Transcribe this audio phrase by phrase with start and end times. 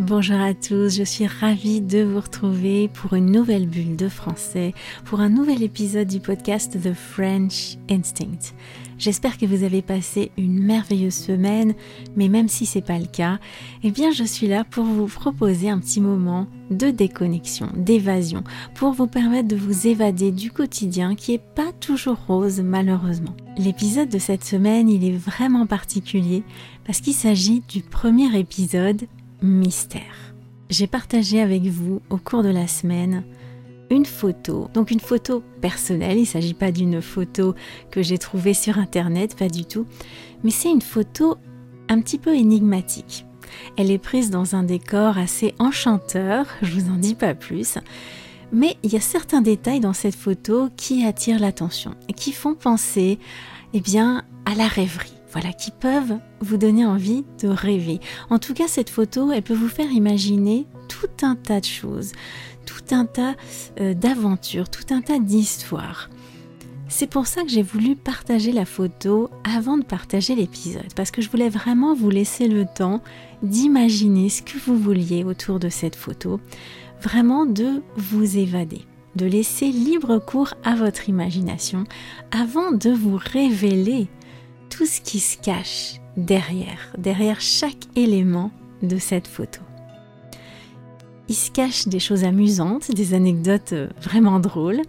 [0.00, 4.74] Bonjour à tous, je suis ravie de vous retrouver pour une nouvelle bulle de français,
[5.04, 8.54] pour un nouvel épisode du podcast The French Instinct.
[8.98, 11.74] J'espère que vous avez passé une merveilleuse semaine,
[12.16, 13.38] mais même si c'est pas le cas,
[13.84, 18.42] eh bien je suis là pour vous proposer un petit moment de déconnexion, d'évasion,
[18.74, 23.36] pour vous permettre de vous évader du quotidien qui est pas toujours rose malheureusement.
[23.58, 26.42] L'épisode de cette semaine, il est vraiment particulier
[26.84, 29.06] parce qu'il s'agit du premier épisode
[29.42, 30.34] mystère.
[30.70, 33.24] J'ai partagé avec vous au cours de la semaine
[33.90, 37.54] une photo, donc une photo personnelle, il ne s'agit pas d'une photo
[37.90, 39.86] que j'ai trouvée sur internet, pas du tout,
[40.42, 41.36] mais c'est une photo
[41.88, 43.26] un petit peu énigmatique.
[43.76, 47.78] Elle est prise dans un décor assez enchanteur, je vous en dis pas plus,
[48.52, 52.54] mais il y a certains détails dans cette photo qui attirent l'attention et qui font
[52.54, 53.18] penser
[53.74, 57.98] eh bien, à la rêverie voilà, qui peuvent vous donner envie de rêver.
[58.30, 62.12] En tout cas, cette photo, elle peut vous faire imaginer tout un tas de choses,
[62.66, 63.34] tout un tas
[63.80, 66.08] euh, d'aventures, tout un tas d'histoires.
[66.88, 71.20] C'est pour ça que j'ai voulu partager la photo avant de partager l'épisode, parce que
[71.20, 73.02] je voulais vraiment vous laisser le temps
[73.42, 76.38] d'imaginer ce que vous vouliez autour de cette photo,
[77.02, 78.82] vraiment de vous évader,
[79.16, 81.82] de laisser libre cours à votre imagination
[82.30, 84.06] avant de vous révéler
[84.70, 88.50] tout ce qui se cache derrière, derrière chaque élément
[88.82, 89.60] de cette photo.
[91.28, 94.82] Il se cache des choses amusantes, des anecdotes euh, vraiment drôles,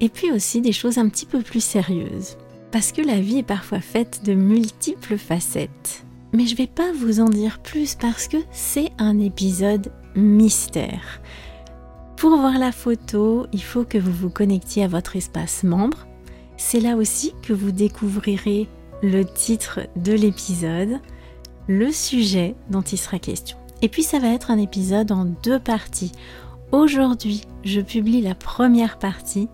[0.00, 2.36] et puis aussi des choses un petit peu plus sérieuses.
[2.70, 6.04] Parce que la vie est parfois faite de multiples facettes.
[6.32, 11.20] Mais je vais pas vous en dire plus parce que c'est un épisode mystère.
[12.16, 16.06] Pour voir la photo, il faut que vous vous connectiez à votre espace membre.
[16.56, 18.68] C'est là aussi que vous découvrirez
[19.02, 21.00] le titre de l'épisode,
[21.68, 23.56] le sujet dont il sera question.
[23.82, 26.12] Et puis ça va être un épisode en deux parties.
[26.72, 29.48] Aujourd'hui, je publie la première partie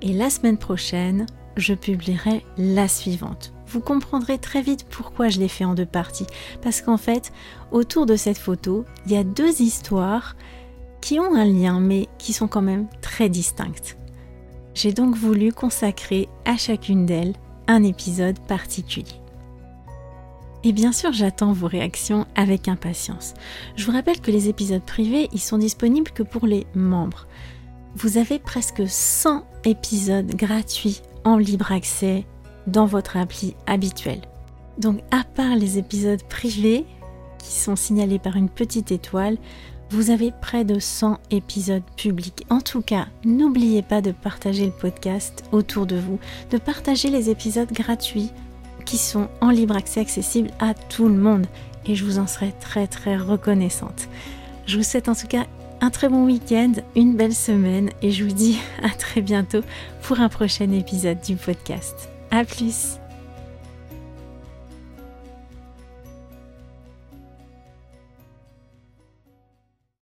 [0.00, 1.26] et la semaine prochaine,
[1.56, 3.52] je publierai la suivante.
[3.66, 6.26] Vous comprendrez très vite pourquoi je l'ai fait en deux parties.
[6.62, 7.32] Parce qu'en fait,
[7.70, 10.36] autour de cette photo, il y a deux histoires
[11.02, 13.98] qui ont un lien mais qui sont quand même très distinctes.
[14.74, 17.34] J'ai donc voulu consacrer à chacune d'elles
[17.68, 19.20] un épisode particulier.
[20.64, 23.34] Et bien sûr, j'attends vos réactions avec impatience.
[23.76, 27.28] Je vous rappelle que les épisodes privés, ils sont disponibles que pour les membres.
[27.94, 32.26] Vous avez presque 100 épisodes gratuits en libre accès
[32.66, 34.22] dans votre appli habituelle.
[34.78, 36.84] Donc à part les épisodes privés
[37.38, 39.38] qui sont signalés par une petite étoile,
[39.90, 42.44] vous avez près de 100 épisodes publics.
[42.50, 46.18] En tout cas, n'oubliez pas de partager le podcast autour de vous,
[46.50, 48.30] de partager les épisodes gratuits
[48.84, 51.46] qui sont en libre accès accessibles à tout le monde.
[51.86, 54.08] Et je vous en serai très très reconnaissante.
[54.66, 55.46] Je vous souhaite en tout cas
[55.80, 59.62] un très bon week-end, une belle semaine et je vous dis à très bientôt
[60.02, 62.08] pour un prochain épisode du podcast.
[62.30, 62.98] A plus